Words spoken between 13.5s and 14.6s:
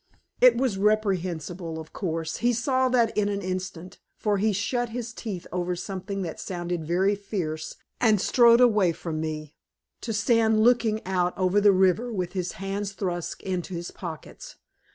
his pockets.